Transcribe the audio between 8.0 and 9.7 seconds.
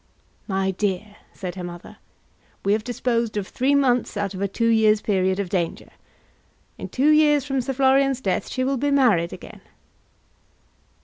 death she will be married again."